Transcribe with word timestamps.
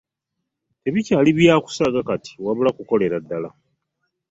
Tebikyali 0.81 1.31
bya 1.37 1.55
kusaaga 1.65 2.01
kati 2.09 2.31
wabula 2.45 2.71
kukolera 2.77 3.17
ddala. 3.23 3.49